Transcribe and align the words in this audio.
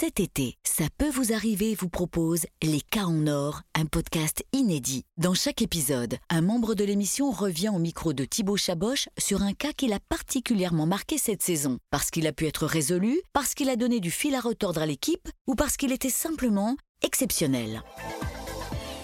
Cet 0.00 0.18
été, 0.18 0.54
ça 0.64 0.84
peut 0.96 1.10
vous 1.10 1.34
arriver 1.34 1.74
vous 1.74 1.90
propose 1.90 2.46
Les 2.62 2.80
cas 2.80 3.04
en 3.04 3.26
or, 3.26 3.60
un 3.74 3.84
podcast 3.84 4.42
inédit. 4.54 5.04
Dans 5.18 5.34
chaque 5.34 5.60
épisode, 5.60 6.16
un 6.30 6.40
membre 6.40 6.74
de 6.74 6.84
l'émission 6.84 7.30
revient 7.30 7.68
au 7.68 7.78
micro 7.78 8.14
de 8.14 8.24
Thibaut 8.24 8.56
Chaboch 8.56 9.10
sur 9.18 9.42
un 9.42 9.52
cas 9.52 9.74
qu'il 9.74 9.92
a 9.92 9.98
particulièrement 10.08 10.86
marqué 10.86 11.18
cette 11.18 11.42
saison, 11.42 11.80
parce 11.90 12.10
qu'il 12.10 12.26
a 12.26 12.32
pu 12.32 12.46
être 12.46 12.64
résolu, 12.64 13.20
parce 13.34 13.52
qu'il 13.52 13.68
a 13.68 13.76
donné 13.76 14.00
du 14.00 14.10
fil 14.10 14.34
à 14.34 14.40
retordre 14.40 14.80
à 14.80 14.86
l'équipe 14.86 15.28
ou 15.46 15.54
parce 15.54 15.76
qu'il 15.76 15.92
était 15.92 16.08
simplement 16.08 16.78
exceptionnel. 17.02 17.82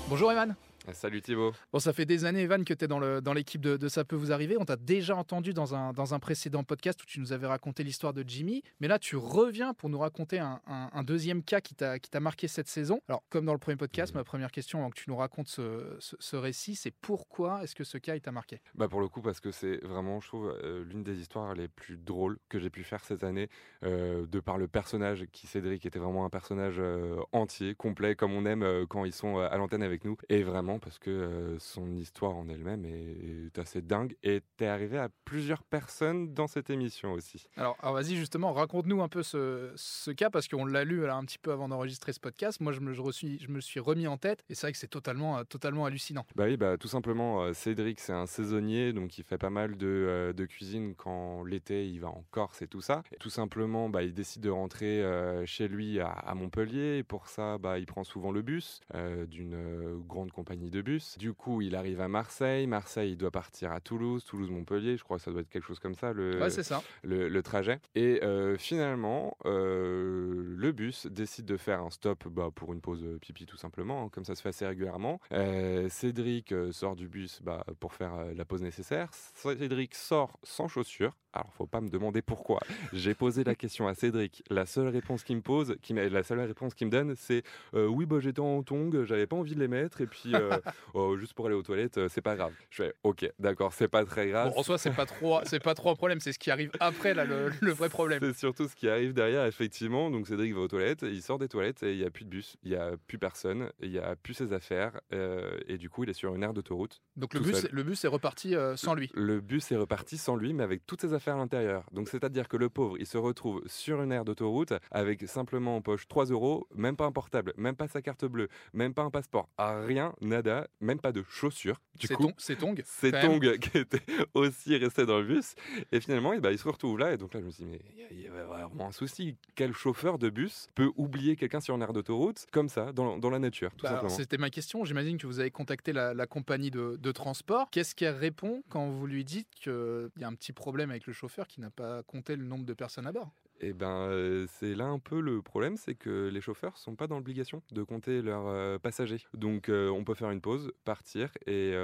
Bonjour 0.08 0.32
Evan. 0.32 0.56
Salut 0.93 1.21
Thibaut. 1.21 1.53
Bon, 1.73 1.79
ça 1.79 1.93
fait 1.93 2.07
des 2.07 2.25
années, 2.25 2.43
Evan, 2.43 2.64
que 2.64 2.75
tu 2.75 2.84
es 2.84 2.89
dans 2.89 3.32
l'équipe 3.32 3.61
de, 3.61 3.77
de, 3.77 3.89
Ça 3.89 4.05
peut 4.05 4.16
vous 4.16 4.32
arriver. 4.32 4.57
On 4.59 4.64
t'a 4.64 4.77
déjà 4.77 5.16
entendu 5.16 5.52
dans 5.52 5.75
un, 5.75 5.93
dans 5.93 6.14
un 6.14 6.19
précédent 6.19 6.64
podcast 6.64 7.02
où 7.02 7.07
tu 7.07 7.20
nous 7.20 7.32
avais 7.32 7.46
raconté 7.46 7.82
l'histoire 7.82 8.12
de 8.12 8.25
Jimmy. 8.27 8.62
Mais 8.80 8.88
là, 8.88 8.98
tu 8.98 9.16
reviens 9.16 9.75
pour 9.75 9.88
nous 9.88 9.98
raconter 9.98 10.38
un, 10.38 10.61
un, 10.66 11.02
deuxième 11.02 11.43
cas 11.43 11.61
qui 11.61 11.75
t'a 11.75 12.20
marqué 12.20 12.48
cette 12.48 12.69
saison. 12.69 13.01
Alors, 13.09 13.23
comme 13.30 13.45
dans 13.45 13.52
le 13.52 13.59
premier 13.59 13.77
podcast, 13.77 14.15
ma 14.15 14.24
première 14.24 14.51
question 14.51 14.80
avant 14.80 14.91
que 14.91 15.01
tu 15.01 15.10
nous 15.10 15.16
racontes 15.16 15.48
ce, 15.48 15.96
ce, 16.01 16.37
récit, 16.37 16.74
c'est 16.74 16.91
pourquoi 16.91 17.62
est-ce 17.62 17.74
que 17.74 17.84
ce 17.84 17.98
cas 17.98 18.18
t'a 18.18 18.32
marqué? 18.32 18.60
Bah 18.74 18.88
Pour 18.88 19.01
le 19.01 19.09
coup, 19.09 19.21
parce 19.21 19.41
que 19.41 19.51
c'est 19.51 19.84
vraiment, 19.84 20.21
je 20.21 20.29
trouve, 20.29 20.57
euh, 20.62 20.84
l'une 20.84 21.02
des 21.02 21.18
histoires 21.18 21.55
les 21.55 21.68
plus 21.68 21.96
drôles 21.96 22.38
que 22.48 22.59
j'ai 22.59 22.71
pu 22.71 22.84
faire 22.84 23.05
cette 23.05 23.24
année, 23.24 23.48
euh, 23.84 24.27
de 24.27 24.41
par 24.41 24.59
le 24.59 24.68
personnage 24.68 25.27
qui, 25.32 25.46
Cédric, 25.46 25.84
était 25.84 25.98
vraiment 25.98 26.24
un 26.24 26.30
personnage 26.30 26.77
euh, 26.79 27.16
entier, 27.32 27.74
complet, 27.74 28.15
comme 28.15 28.32
on 28.32 28.46
aime 28.46 28.87
quand 28.88 29.05
ils 29.05 29.12
sont 29.12 29.38
à 29.38 29.57
l'antenne 29.57 29.82
avec 29.82 30.05
nous. 30.05 30.16
Et 30.29 30.43
vraiment, 30.43 30.76
parce 30.79 30.98
que 30.98 31.57
son 31.59 31.97
histoire 31.97 32.37
en 32.37 32.48
elle-même 32.48 32.85
est, 32.85 33.59
assez 33.59 33.80
dingue 33.80 34.16
et 34.23 34.43
t'es 34.59 34.66
arrivé 34.66 34.99
à 34.99 35.09
plusieurs 35.25 35.62
personnes 35.62 36.35
dans 36.35 36.47
cette 36.47 36.69
émission 36.69 37.12
aussi. 37.12 37.47
Alors, 37.57 37.77
vas-y 37.83 38.16
justement, 38.16 38.52
raconte-nous 38.52 39.01
un 39.02 39.09
peu 39.09 39.23
ce, 39.23 39.73
ce 39.77 40.11
cas 40.11 40.30
parce 40.30 40.49
qu'on 40.49 40.66
l'a 40.66 40.85
lu 40.85 41.09
un 41.09 41.25
petit 41.25 41.39
peu 41.39 41.52
avant 41.52 41.69
d'enregistrer 41.69 42.12
ce 42.12 42.21
podcast. 42.21 42.61
Moi, 42.61 42.73
je 42.73 42.80
me, 42.80 42.93
je, 42.93 43.02
je 43.02 43.49
me 43.49 43.61
suis 43.61 43.80
remis 43.80 44.07
en 44.07 44.16
tête 44.16 44.45
et 44.49 44.55
c'est 44.55 44.66
vrai 44.66 44.73
que 44.73 44.79
c'est 44.79 44.87
totalement, 44.87 45.38
euh, 45.38 45.45
totalement 45.45 45.85
hallucinant. 45.87 46.27
Bah 46.35 46.45
oui, 46.46 46.57
bah, 46.57 46.77
tout 46.77 46.88
simplement, 46.88 47.43
euh, 47.43 47.52
Cédric, 47.52 48.01
c'est 48.01 48.13
un 48.13 48.27
saisonnier, 48.27 48.93
donc 48.93 49.18
il 49.18 49.24
fait 49.24 49.38
pas 49.38 49.51
mal 49.51 49.77
de, 49.77 49.87
euh, 49.87 50.33
de 50.33 50.45
cuisine 50.45 50.95
quand 50.95 51.45
l'été 51.45 51.88
il 51.88 52.01
va 52.01 52.09
en 52.09 52.24
Corse 52.30 52.63
et 52.63 52.68
tout 52.68 52.80
ça. 52.80 53.02
Et 53.13 53.16
tout 53.16 53.30
simplement, 53.30 53.88
bah, 53.88 54.02
il 54.02 54.15
décide 54.15 54.43
de 54.43 54.51
rentrer 54.51 55.02
chez 55.46 55.68
lui 55.68 56.01
à, 56.01 56.09
à, 56.09 56.35
Montpellier 56.35 56.99
et 56.99 57.02
pour 57.02 57.29
ça, 57.29 57.59
bah, 57.59 57.79
il 57.79 57.87
prend 57.87 58.05
souvent 58.05 58.30
le 58.30 58.43
bus 58.43 58.80
d'une 59.29 60.01
grande 60.07 60.33
compagnie 60.33 60.65
de 60.70 60.82
bus. 60.82 61.16
Du 61.18 61.32
coup, 61.32 61.62
il 61.62 61.74
arrive 61.74 62.00
à 62.00 62.09
Marseille. 62.09 62.66
Marseille, 62.66 63.12
il 63.12 63.16
doit 63.16 63.30
partir 63.30 63.72
à 63.72 63.80
Toulouse. 63.80 64.25
Toulouse-Montpellier, 64.25 64.97
je 64.97 65.04
crois 65.04 65.19
que 65.19 65.22
ça 65.22 65.31
doit 65.31 65.41
être 65.41 65.48
quelque 65.48 65.66
chose 65.66 65.78
comme 65.78 65.94
ça, 65.94 66.12
le, 66.12 66.48
ça. 66.50 66.82
le, 67.03 67.42
trajet. 67.42 67.81
Et 67.94 68.22
euh, 68.22 68.56
finalement, 68.56 69.37
euh, 69.44 70.54
le 70.56 70.72
bus 70.72 71.06
décide 71.06 71.47
de 71.47 71.56
faire 71.56 71.81
un 71.81 71.91
stop 71.91 72.26
bah, 72.28 72.50
pour 72.54 72.72
une 72.72 72.81
pause 72.81 73.04
pipi, 73.20 73.47
tout 73.47 73.56
simplement, 73.56 74.04
hein, 74.04 74.09
comme 74.10 74.25
ça 74.25 74.34
se 74.34 74.42
fait 74.42 74.50
assez 74.50 74.66
régulièrement. 74.66 75.20
Euh, 75.32 75.88
Cédric 75.88 76.54
sort 76.72 76.97
du 76.97 77.09
bus 77.09 77.41
bah, 77.42 77.64
pour 77.81 77.92
faire 77.94 78.12
la 78.34 78.44
pause 78.44 78.62
nécessaire. 78.62 79.10
Cédric 79.12 79.94
sort 79.94 80.38
sans 80.42 80.69
chaussures. 80.69 81.16
Alors, 81.32 81.53
faut 81.53 81.66
pas 81.66 81.82
me 81.82 81.91
demander 81.91 82.22
pourquoi. 82.22 82.60
J'ai 82.94 83.14
posé 83.14 83.44
la 83.44 83.54
question 83.54 83.87
à 83.88 83.94
Cédric. 83.94 84.42
La 84.48 84.64
seule 84.64 84.88
réponse 84.88 85.22
qu'il 85.22 85.37
me 85.37 85.42
pose, 85.42 85.76
qui 85.82 85.92
la 85.92 86.22
seule 86.22 86.41
réponse 86.41 86.75
qu'il 86.75 86.87
me 86.87 86.92
donne, 86.92 87.14
c'est 87.16 87.42
oui, 87.75 88.06
bah, 88.06 88.20
j'étais 88.20 88.41
en 88.41 88.62
tongs, 88.62 89.04
j'avais 89.04 89.26
pas 89.26 89.37
envie 89.37 89.54
de 89.54 89.60
les 89.60 89.69
mettre, 89.69 90.00
et 90.00 90.06
puis 90.06 90.32
oh, 90.94 91.16
juste 91.16 91.34
pour 91.34 91.47
aller 91.47 91.54
aux 91.54 91.62
toilettes, 91.62 91.99
euh, 91.99 92.09
c'est 92.09 92.22
pas 92.22 92.37
grave. 92.37 92.53
Je 92.71 92.84
fais 92.84 92.94
OK, 93.03 93.31
d'accord, 93.38 93.72
c'est 93.72 93.88
pas 93.88 94.04
très 94.04 94.28
grave. 94.28 94.53
Bon, 94.53 94.60
en 94.60 94.62
soi, 94.62 94.78
c'est 94.78 94.91
pas 94.91 95.06
trop, 95.06 95.41
c'est 95.44 95.62
pas 95.62 95.75
trop 95.75 95.91
un 95.91 95.94
problème, 95.94 96.21
c'est 96.21 96.32
ce 96.32 96.38
qui 96.38 96.50
arrive 96.50 96.71
après 96.81 97.15
là, 97.15 97.25
le, 97.25 97.72
vrai 97.72 97.88
problème. 97.88 98.21
C'est 98.22 98.37
surtout 98.37 98.69
ce 98.69 98.75
qui 98.75 98.88
arrive 98.88 99.12
derrière, 99.12 99.44
effectivement. 99.47 100.10
Donc 100.10 100.27
Cédric 100.27 100.54
va 100.54 100.60
aux 100.60 100.69
toilettes, 100.69 101.03
il 101.03 101.22
sort 101.22 101.38
des 101.38 101.49
toilettes 101.49 101.82
et 101.82 101.93
il 101.93 101.99
y 101.99 102.04
a 102.04 102.10
plus 102.10 102.25
de 102.25 102.31
bus, 102.31 102.56
il 102.62 102.71
y 102.71 102.77
a 102.77 102.93
plus 103.06 103.19
personne, 103.19 103.71
il 103.81 103.91
y 103.91 103.99
a 103.99 104.16
plus 104.16 104.34
ses 104.34 104.53
affaires 104.53 105.00
euh, 105.12 105.59
et 105.66 105.78
du 105.78 105.91
coup, 105.91 106.04
il 106.04 106.10
est 106.10 106.15
sur 106.15 106.34
une 106.34 106.43
aire 106.43 106.54
d'autoroute. 106.54 107.03
Donc 107.16 107.34
le 107.34 107.41
bus, 107.41 107.66
le 107.71 107.82
bus 107.82 108.04
est 108.04 108.09
reparti 108.09 108.54
euh, 108.54 108.77
sans 108.77 108.94
lui. 108.94 109.11
Le 109.15 109.41
bus 109.41 109.71
est 109.73 109.77
reparti 109.77 110.17
sans 110.17 110.37
lui, 110.37 110.53
mais 110.53 110.62
avec 110.62 110.87
toutes 110.87 111.00
ses 111.00 111.15
affaires 111.15 111.34
à 111.34 111.38
l'intérieur. 111.38 111.84
Donc 111.93 112.09
c'est-à-dire 112.09 112.49
que 112.49 112.56
le 112.56 112.69
pauvre, 112.69 112.97
il 112.99 113.06
se 113.06 113.19
retrouve 113.19 113.62
sur 113.67 114.03
une 114.03 114.12
aire 114.12 114.25
d'autoroute 114.25 114.73
avec 114.91 115.27
simplement 115.28 115.77
en 115.77 115.83
poche 115.83 116.09
3 116.09 116.27
euros, 116.27 116.67
même 116.75 116.97
pas 116.97 117.06
un 117.06 117.12
portable, 117.12 117.53
même 117.56 117.77
pas 117.77 117.88
sa 117.88 118.03
carte 118.03 118.25
bleue, 118.25 118.49
même 118.73 118.94
pas 118.94 119.03
un 119.03 119.11
passeport, 119.11 119.49
rien, 119.59 120.15
nada, 120.21 120.46
même 120.81 121.01
pas 121.01 121.12
de 121.12 121.23
chaussures 121.29 121.81
du 121.97 122.09
coup, 122.09 122.31
c'est 122.39 122.57
Tong. 122.57 122.81
C'est 122.84 123.12
Tong 123.21 123.59
qui 123.59 123.79
était 123.79 124.03
aussi 124.34 124.77
resté 124.77 125.07
dans 125.07 125.19
le 125.19 125.25
bus. 125.25 125.55
Et 125.93 126.01
finalement, 126.01 126.33
et 126.33 126.41
bah, 126.41 126.53
il 126.53 126.59
se 126.59 126.69
retrouve 126.69 126.99
là. 126.99 127.12
Et 127.12 127.17
donc 127.17 127.34
là, 127.34 127.41
je 127.41 127.47
me 127.47 127.51
suis 127.51 127.65
dit, 127.65 127.71
mais 127.71 127.81
il 128.11 128.21
y, 128.21 128.27
a 128.27 128.31
vraiment 128.45 128.89
un 128.89 128.93
souci. 128.93 129.37
Quel 129.55 129.73
chauffeur 129.73 130.19
de 130.19 130.31
bus 130.31 130.69
peut 130.75 130.91
oublier 130.97 131.37
quelqu'un 131.37 131.61
sur 131.61 131.75
une 131.75 131.83
aire 131.83 131.93
d'autoroute 131.93 132.47
comme 132.53 132.69
ça, 132.69 132.93
dans, 132.93 133.19
dans 133.19 133.31
la 133.31 133.39
nature, 133.39 133.71
tout 133.77 133.85
bah, 133.85 134.03
C'était 134.09 134.39
ma 134.39 134.51
question. 134.51 134.85
J'imagine 134.85 135.19
que 135.19 135.27
vous 135.27 135.41
avez 135.41 135.51
contacté 135.51 135.93
la, 135.93 136.27
compagnie 136.27 136.71
de, 136.71 136.97
de 137.01 137.12
transport. 137.12 137.71
Qu'est-ce 137.71 137.95
qu'elle 137.95 138.17
répond 138.17 138.62
quand 138.69 138.89
vous 138.89 139.06
lui 139.06 139.25
dites 139.25 139.49
qu'il 139.55 140.11
y 140.19 140.25
a 140.25 140.29
un 140.29 140.35
petit 140.35 140.53
problème 140.53 140.91
avec 140.91 141.06
le 141.06 141.12
chauffeur 141.12 141.47
qui 141.47 141.61
n'a 141.61 141.71
pas 141.71 142.03
compté 142.03 142.37
le 142.37 142.45
nombre 142.45 142.65
de 142.65 142.75
personnes 142.75 143.06
à 143.06 143.12
bord? 143.12 143.33
Eh 143.61 143.72
ben, 143.72 144.09
euh, 144.09 144.47
c'est 144.59 144.75
là 144.75 144.87
un 144.87 144.99
peu 144.99 145.21
le 145.21 145.43
problème, 145.43 145.77
c'est 145.77 145.94
que 145.94 146.28
les 146.33 146.41
chauffeurs 146.41 146.77
sont 146.78 146.97
pas 146.97 147.06
dans 147.06 147.17
l'obligation 147.17 147.62
de 147.72 147.83
compter 147.83 148.22
leurs 148.22 148.47
euh, 148.47 148.78
passagers. 148.78 149.25
Donc, 149.34 149.69
euh, 149.69 149.89
on 149.89 150.05
peut 150.05 150.15
faire 150.15 150.31
une 150.31 150.41
pause, 150.41 150.72
partir 150.84 151.31
et 151.47 151.75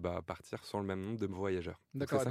bah, 0.00 0.20
partir 0.26 0.64
sans 0.64 0.80
le 0.80 0.86
même 0.86 1.00
nombre 1.00 1.18
de 1.18 1.26
voyageurs. 1.26 1.80
D'accord. 1.94 2.22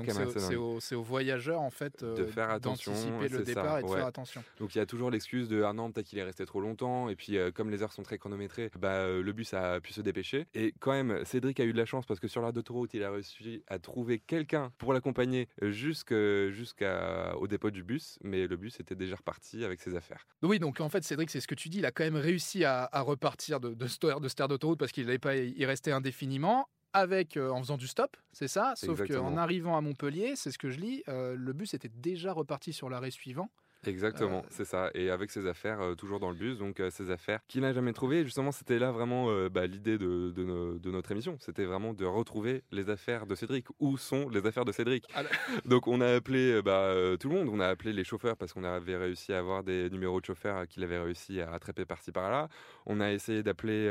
c'est 0.79 0.95
aux, 0.95 1.03
voyageurs 1.03 1.61
en 1.61 1.69
fait 1.69 2.03
de 2.03 2.25
faire 2.25 2.49
attention, 2.49 2.91
d'anticiper 2.91 3.29
le 3.29 3.43
départ 3.43 3.79
et 3.79 3.83
de 3.83 3.87
faire 3.87 4.05
attention. 4.05 4.43
Donc, 4.59 4.75
il 4.75 4.77
y 4.77 4.81
a 4.81 4.85
toujours 4.85 5.11
l'excuse 5.11 5.47
de 5.49 5.63
ah 5.63 5.73
non 5.73 5.91
peut-être 5.91 6.07
qu'il 6.07 6.19
est 6.19 6.23
resté 6.23 6.45
trop 6.45 6.61
longtemps 6.61 7.09
et 7.09 7.15
puis 7.15 7.37
comme 7.53 7.69
les 7.69 7.83
heures 7.83 7.93
sont 7.93 8.03
très 8.03 8.17
chronométrées, 8.17 8.71
bah, 8.77 9.07
le 9.07 9.31
bus 9.33 9.53
a 9.53 9.79
pu 9.79 9.93
se 9.93 10.01
dépêcher. 10.01 10.47
Et 10.53 10.73
quand 10.79 10.91
même, 10.91 11.23
Cédric 11.25 11.59
a 11.59 11.65
eu 11.65 11.73
de 11.73 11.77
la 11.77 11.85
chance 11.85 12.05
parce 12.05 12.19
que 12.19 12.27
sur 12.27 12.41
la 12.41 12.51
d'autoroute, 12.51 12.93
il 12.93 13.03
a 13.03 13.11
réussi 13.11 13.63
à 13.67 13.79
trouver 13.79 14.19
quelqu'un 14.19 14.71
pour 14.77 14.93
l'accompagner 14.93 15.47
jusqu'au 15.61 17.47
dépôt 17.47 17.71
du 17.71 17.83
bus, 17.83 18.19
mais 18.23 18.47
le 18.47 18.57
bus 18.57 18.68
c'était 18.69 18.95
déjà 18.95 19.15
reparti 19.15 19.63
avec 19.63 19.81
ses 19.81 19.95
affaires. 19.95 20.25
Oui, 20.41 20.59
donc 20.59 20.79
en 20.81 20.89
fait, 20.89 21.03
Cédric, 21.03 21.29
c'est 21.29 21.41
ce 21.41 21.47
que 21.47 21.55
tu 21.55 21.69
dis, 21.69 21.79
il 21.79 21.85
a 21.85 21.91
quand 21.91 22.03
même 22.03 22.15
réussi 22.15 22.63
à, 22.65 22.89
repartir 22.93 23.59
de, 23.59 23.69
de, 23.69 24.19
de, 24.19 24.27
cette 24.27 24.39
aire 24.39 24.47
d'autoroute 24.47 24.79
parce 24.79 24.91
qu'il 24.91 25.05
n'allait 25.05 25.19
pas 25.19 25.35
y 25.35 25.65
rester 25.65 25.91
indéfiniment 25.91 26.67
avec 26.93 27.37
euh, 27.37 27.49
en 27.49 27.59
faisant 27.59 27.77
du 27.77 27.87
stop, 27.87 28.17
c'est 28.31 28.47
ça? 28.47 28.73
Sauf 28.75 29.05
qu'en 29.07 29.37
arrivant 29.37 29.77
à 29.77 29.81
Montpellier, 29.81 30.35
c'est 30.35 30.51
ce 30.51 30.57
que 30.57 30.69
je 30.69 30.79
lis, 30.79 31.03
euh, 31.07 31.35
le 31.35 31.53
bus 31.53 31.73
était 31.73 31.89
déjà 31.89 32.33
reparti 32.33 32.73
sur 32.73 32.89
l'arrêt 32.89 33.11
suivant. 33.11 33.49
Exactement, 33.85 34.39
euh, 34.39 34.49
c'est 34.49 34.65
ça. 34.65 34.89
Et 34.93 35.09
avec 35.09 35.31
ses 35.31 35.47
affaires, 35.47 35.79
euh, 35.81 35.95
toujours 35.95 36.19
dans 36.19 36.29
le 36.29 36.35
bus, 36.35 36.57
donc 36.57 36.79
euh, 36.79 36.89
ses 36.89 37.11
affaires 37.11 37.39
qu'il 37.47 37.61
n'a 37.61 37.71
jamais 37.71 37.93
trouvées. 37.93 38.23
justement, 38.25 38.51
c'était 38.51 38.77
là 38.77 38.91
vraiment 38.91 39.27
bah, 39.49 39.65
l'idée 39.67 39.97
de, 39.97 40.31
de, 40.31 40.91
notre 40.91 41.11
émission. 41.11 41.37
C'était 41.39 41.65
vraiment 41.65 41.93
de 41.93 42.05
retrouver 42.05 42.63
les 42.71 42.89
affaires 42.89 43.25
de 43.25 43.35
Cédric. 43.35 43.67
Où 43.79 43.97
sont 43.97 44.27
les 44.29 44.45
affaires 44.45 44.65
de 44.65 44.71
Cédric? 44.71 45.05
Ah, 45.15 45.23
Donc 45.65 45.87
on 45.87 46.01
a 46.01 46.07
appelé 46.07 46.61
bah, 46.61 46.93
tout 47.19 47.29
le 47.29 47.35
monde. 47.35 47.49
On 47.49 47.59
a 47.59 47.67
appelé 47.67 47.93
les 47.93 48.03
chauffeurs 48.03 48.35
parce 48.35 48.53
qu'on 48.53 48.63
avait 48.63 48.97
réussi 48.97 49.33
à 49.33 49.39
avoir 49.39 49.63
des 49.63 49.89
numéros 49.89 50.19
de 50.19 50.25
chauffeurs 50.25 50.67
qu'il 50.67 50.83
avait 50.83 50.99
réussi 50.99 51.39
à 51.41 51.49
rattraper 51.49 51.85
par-ci 51.85 52.11
par-là. 52.11 52.49
On 52.85 52.99
a 52.99 53.11
essayé 53.11 53.43
d'appeler 53.43 53.87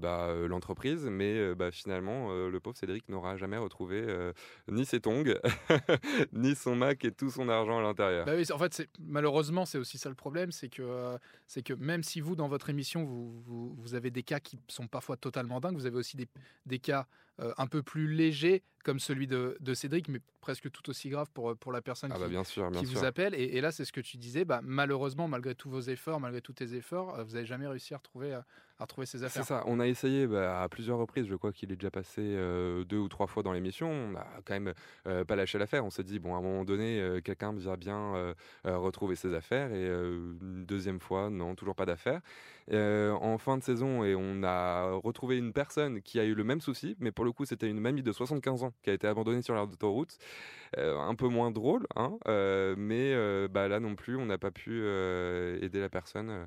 bah, 0.00 0.32
l'entreprise, 0.46 1.06
mais 1.10 1.54
bah, 1.54 1.70
finalement, 1.70 2.32
le 2.32 2.60
pauvre 2.60 2.76
Cédric 2.76 3.08
n'aura 3.08 3.36
jamais 3.36 3.56
retrouvé 3.56 4.04
ni 4.68 4.84
ses 4.84 5.00
tongs, 5.00 5.24
ni 6.32 6.54
son 6.54 6.76
Mac 6.76 7.04
et 7.04 7.12
tout 7.12 7.30
son 7.30 7.48
argent 7.48 7.78
à 7.78 7.82
l'intérieur. 7.82 8.26
Bah 8.26 8.32
oui, 8.36 8.44
en 8.52 8.58
fait, 8.58 8.74
c'est 8.74 8.88
malheureusement, 9.00 9.23
c'est 9.66 9.78
aussi 9.78 9.98
ça 9.98 10.08
le 10.08 10.14
problème, 10.14 10.52
c'est 10.52 10.68
que, 10.68 10.82
euh, 10.82 11.18
c'est 11.46 11.62
que 11.62 11.72
même 11.72 12.02
si 12.02 12.20
vous, 12.20 12.36
dans 12.36 12.48
votre 12.48 12.70
émission, 12.70 13.04
vous, 13.04 13.74
vous, 13.74 13.94
avez 13.94 14.10
des 14.10 14.22
cas 14.22 14.40
qui 14.40 14.58
sont 14.68 14.86
parfois 14.86 15.16
totalement 15.16 15.60
dingues, 15.60 15.74
vous 15.74 15.86
avez 15.86 15.96
aussi 15.96 16.16
des, 16.16 16.28
des 16.66 16.78
cas 16.78 17.06
euh, 17.40 17.52
un 17.58 17.66
peu 17.66 17.82
plus 17.82 18.06
légers, 18.06 18.62
comme 18.84 18.98
celui 18.98 19.26
de, 19.26 19.56
de, 19.60 19.74
Cédric, 19.74 20.08
mais 20.08 20.20
presque 20.40 20.70
tout 20.70 20.88
aussi 20.90 21.08
grave 21.08 21.30
pour, 21.32 21.56
pour 21.56 21.72
la 21.72 21.82
personne 21.82 22.12
ah 22.12 22.16
qui, 22.16 22.60
bah 22.60 22.70
qui 22.72 22.84
vous 22.84 23.04
appelle. 23.04 23.34
Et, 23.34 23.60
là, 23.60 23.72
c'est 23.72 23.84
ce 23.84 23.92
que 23.92 24.00
tu 24.00 24.18
disais, 24.18 24.44
bah, 24.44 24.60
malheureusement, 24.62 25.26
malgré 25.26 25.54
tous 25.54 25.70
vos 25.70 25.80
efforts, 25.80 26.20
malgré 26.20 26.40
tous 26.40 26.52
tes 26.52 26.74
efforts, 26.74 27.18
euh, 27.18 27.24
vous 27.24 27.32
n'avez 27.34 27.46
jamais 27.46 27.66
réussi 27.66 27.94
à 27.94 27.96
retrouver, 27.96 28.38
à, 28.78 28.84
retrouver 28.84 29.06
ces 29.06 29.22
affaires. 29.24 29.42
C'est 29.42 29.48
ça, 29.48 29.62
on 29.66 29.80
a 29.80 29.86
essayé 29.86 30.26
bah, 30.26 30.62
à 30.62 30.68
plusieurs 30.68 30.98
reprises, 30.98 31.26
je 31.26 31.34
crois 31.34 31.52
qu'il 31.52 31.72
est 31.72 31.76
déjà 31.76 31.90
passé 31.90 32.22
deux 32.86 32.98
ou 32.98 33.08
trois 33.08 33.26
fois 33.26 33.42
dans 33.42 33.52
l'émission, 33.52 33.90
on 33.90 34.10
n'a 34.12 34.26
quand 34.44 34.58
même 34.58 34.74
pas 35.24 35.36
lâché 35.36 35.58
l'affaire, 35.58 35.84
on 35.84 35.90
s'est 35.90 36.04
dit, 36.04 36.18
bon, 36.18 36.34
à 36.34 36.38
un 36.38 36.42
moment 36.42 36.64
donné, 36.64 37.20
quelqu'un 37.24 37.52
va 37.52 37.76
bien 37.76 38.34
retrouver 38.64 39.14
ses 39.16 39.34
affaires, 39.34 39.72
et 39.72 39.86
une 39.86 40.64
deuxième 40.66 41.00
fois, 41.00 41.30
non, 41.30 41.54
toujours 41.54 41.74
pas 41.74 41.86
d'affaires. 41.86 42.20
en 42.70 43.38
fin 43.38 43.58
de 43.58 43.62
saison, 43.62 44.04
et 44.04 44.14
on 44.14 44.42
a 44.42 44.92
retrouvé 44.92 45.38
une 45.38 45.52
personne 45.52 46.02
qui 46.02 46.18
a 46.20 46.24
eu 46.24 46.34
le 46.34 46.44
même 46.44 46.60
souci, 46.60 46.96
mais 46.98 47.12
pour 47.12 47.24
le 47.24 47.32
coup, 47.32 47.44
c'était 47.44 47.68
une 47.68 47.80
mamie 47.80 48.02
de 48.02 48.12
75 48.12 48.64
ans 48.64 48.72
qui 48.82 48.90
a 48.90 48.92
été 48.92 49.06
abandonnée 49.06 49.42
sur 49.42 49.54
l'aire 49.54 49.66
d'autoroute. 49.66 50.18
Euh, 50.78 50.98
un 50.98 51.14
peu 51.14 51.28
moins 51.28 51.50
drôle, 51.50 51.86
hein, 51.94 52.18
euh, 52.26 52.74
mais 52.76 53.12
euh, 53.14 53.46
bah, 53.48 53.68
là 53.68 53.78
non 53.78 53.94
plus, 53.94 54.16
on 54.16 54.26
n'a 54.26 54.38
pas 54.38 54.50
pu 54.50 54.84
aider 55.62 55.80
la 55.80 55.88
personne. 55.88 56.46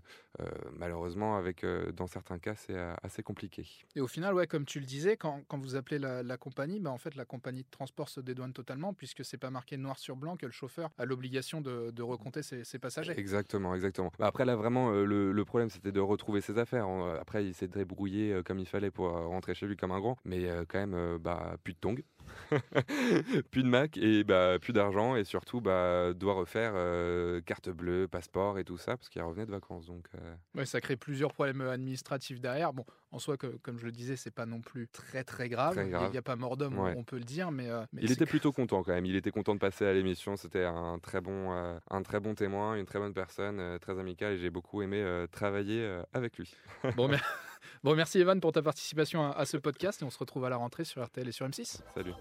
malheureusement, 0.74 1.38
avec 1.38 1.66
dans 1.96 2.08
certains 2.18 2.40
cas, 2.40 2.56
c'est 2.56 2.78
assez 3.04 3.24
compliqué. 3.24 3.66
Et 3.96 4.02
au 4.02 4.08
final, 4.08 4.34
ouais, 4.34 4.48
comme 4.48 4.66
tu 4.66 4.80
le 4.80 4.86
disais, 4.86 5.18
quand, 5.18 5.44
quand 5.48 5.60
vous 5.60 5.76
appelez 5.76 6.00
la, 6.00 6.38
compagnie, 6.38 6.80
bah, 6.80 6.92
en 6.92 6.98
fait, 6.98 7.16
la 7.16 7.26
compagnie 7.26 7.62
de 7.62 7.70
transport 7.70 8.10
se 8.10 8.20
dédouane 8.20 8.54
totalement 8.54 8.94
puisque 8.94 9.24
c'est 9.24 9.38
pas 9.38 9.50
marqué 9.50 9.78
noir 9.78 10.00
sur 10.00 10.16
blanc 10.16 10.36
que 10.36 10.46
le 10.46 10.52
chauffeur 10.52 10.90
a 10.98 11.06
l'obligation 11.06 11.62
de, 11.62 11.92
de, 11.92 12.04
recompter 12.04 12.42
ses, 12.42 12.80
passagers. 12.80 13.14
Exactement, 13.18 13.76
exactement. 13.76 14.12
Bah, 14.18 14.28
après, 14.28 14.46
là, 14.46 14.56
vraiment, 14.56 14.92
le, 14.92 15.32
le 15.32 15.46
problème, 15.46 15.70
c'était 15.70 15.92
de 15.92 16.00
retrouver 16.00 16.42
ses 16.42 16.58
affaires. 16.58 16.88
Après, 17.20 17.46
il 17.46 17.54
s'est 17.54 17.68
débrouillé 17.68 18.42
comme 18.46 18.60
il 18.60 18.68
fallait 18.68 18.92
pour 18.92 19.10
rentrer 19.10 19.54
chez 19.54 19.68
lui 19.68 19.78
comme 19.78 19.92
un 19.92 20.00
grand, 20.00 20.18
mais 20.26 20.48
quand 20.68 20.80
même, 20.80 21.18
bah, 21.18 21.58
plus 21.64 21.74
de 21.74 21.80
tongs. 21.80 22.02
plus 23.52 23.64
de 23.64 23.68
Mac 23.68 23.98
et 23.98 24.24
bah, 24.24 24.58
plus 24.60 24.74
d'argent 24.74 25.16
et 25.16 25.24
surtout 25.24 25.62
bah, 25.62 26.14
doit 26.14 26.34
refaire 26.34 26.74
euh, 26.76 27.42
carte 27.42 27.70
bleue, 27.70 28.08
passeport 28.08 28.60
et 28.60 28.64
tout 28.64 28.78
ça 28.78 28.98
parce 28.98 29.10
qu'il 29.10 29.22
revenait 29.22 29.46
de 29.46 29.52
vacances. 29.52 29.88
Donc, 29.88 30.08
euh. 30.16 30.36
ouais, 30.56 30.66
ça 30.66 30.82
crée 30.82 30.96
plusieurs 30.96 31.34
problèmes 31.34 31.62
euh, 31.62 31.72
administratifs 31.72 32.40
derrière. 32.40 32.74
Bon, 32.74 32.86
en 33.12 33.20
soi, 33.20 33.38
que, 33.38 33.48
comme 33.48 33.78
je 33.80 33.86
le 33.86 33.92
disais, 33.92 34.16
c'est 34.16 34.32
pas 34.32 34.46
non 34.46 34.62
plus 34.62 34.88
très 34.88 35.24
très 35.24 35.50
grave. 35.50 35.76
Il 35.78 36.12
n'y 36.12 36.18
a, 36.18 36.22
pas 36.22 36.36
mort 36.36 36.58
d'homme, 36.58 36.78
on 36.80 37.04
peut 37.04 37.18
le 37.18 37.24
dire, 37.24 37.52
mais, 37.52 37.70
il 38.00 38.12
était 38.12 38.26
plutôt 38.26 38.52
content 38.52 38.84
quand 38.84 38.94
même. 38.94 39.06
Il 39.06 39.16
était 39.16 39.32
content 39.32 39.54
de 39.54 39.60
passer 39.60 39.86
à 39.86 39.94
l'émission. 39.94 40.36
C'était 40.36 40.66
un 40.66 41.00
très 41.00 41.22
bon, 41.22 41.52
un 41.90 42.04
très 42.04 42.20
bon 42.20 42.36
témoin, 42.36 42.76
une 42.76 42.86
très 42.86 43.00
bonne 43.00 43.14
personne, 43.14 43.80
très 43.80 44.00
amicale 44.00 44.34
et 44.34 44.38
j'ai 44.38 44.50
beaucoup 44.50 44.82
aimé 44.82 45.26
travailler 45.32 46.00
avec 46.14 46.38
lui. 46.38 46.54
bon, 46.96 47.08
mais... 47.08 47.18
Bon, 47.84 47.96
merci 47.96 48.20
Evan 48.20 48.40
pour 48.40 48.52
ta 48.52 48.62
participation 48.62 49.32
à, 49.32 49.46
ce 49.46 49.58
podcast 49.58 50.02
et 50.02 50.06
on 50.06 50.10
se 50.10 50.18
retrouve 50.18 50.46
à 50.46 50.50
la 50.50 50.58
rentrée 50.58 50.84
sur 50.84 51.04
RTL 51.04 51.28
et 51.28 51.32
sur 51.32 51.48
M6. 51.48 51.80
Salut. 51.94 52.14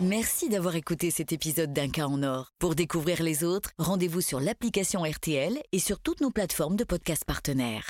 Merci 0.00 0.48
d'avoir 0.48 0.74
écouté 0.74 1.10
cet 1.10 1.32
épisode 1.32 1.72
d'Un 1.72 1.88
cas 1.88 2.06
en 2.06 2.22
or. 2.22 2.52
Pour 2.58 2.74
découvrir 2.74 3.22
les 3.22 3.44
autres, 3.44 3.70
rendez-vous 3.78 4.20
sur 4.20 4.40
l'application 4.40 5.02
RTL 5.02 5.58
et 5.70 5.78
sur 5.78 6.00
toutes 6.00 6.20
nos 6.20 6.30
plateformes 6.30 6.76
de 6.76 6.84
podcasts 6.84 7.24
partenaires. 7.24 7.86